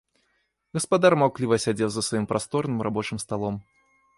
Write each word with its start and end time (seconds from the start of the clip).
Гаспадар 0.77 1.15
маўкліва 1.23 1.55
сядзеў 1.65 1.89
за 1.97 2.01
сваім 2.07 2.25
прасторным 2.33 2.79
рабочым 2.89 3.17
сталом. 3.27 3.65